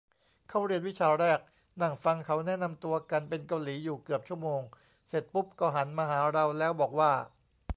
[0.49, 1.39] เข้าเรียนวิชาแรก
[1.81, 4.61] นั่งฟังเขาแนะนำตัวกันเป็นเกาหลีอยู่เกือบชั่วโมง
[5.07, 7.11] เสร็จปุ๊บก็หันมาหาเราแล้วบอกว่า